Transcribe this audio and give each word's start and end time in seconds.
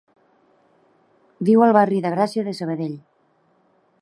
Viu 1.51 1.67
al 1.67 1.75
barri 1.79 2.03
de 2.07 2.13
Gràcia 2.17 2.49
de 2.49 2.59
Sabadell. 2.63 3.01